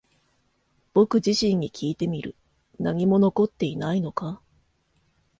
[0.95, 2.35] 僕自身にきいてみる。
[2.79, 4.41] 何も残っていないのか？